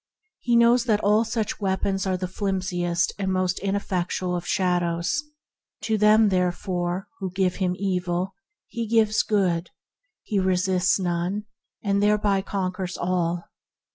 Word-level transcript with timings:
He 0.39 0.55
knows 0.55 0.85
that 0.85 0.99
all 1.03 1.23
such 1.23 1.59
weapons 1.59 2.07
are 2.07 2.17
the 2.17 2.27
flimsiest 2.27 3.13
and 3.19 3.31
most 3.31 3.59
ineffectual 3.59 4.35
of 4.35 4.47
shadows. 4.47 5.21
To 5.83 5.95
them, 5.95 6.29
therefore, 6.29 7.07
who 7.19 7.29
give 7.29 7.57
him 7.57 7.75
evil 7.77 8.33
he 8.65 8.87
gives 8.87 9.21
good. 9.21 9.69
He 10.23 10.39
resists 10.39 10.97
none, 10.99 11.45
and 11.83 12.01
thereby 12.01 12.41
conquers 12.41 12.97
all. 12.97 13.43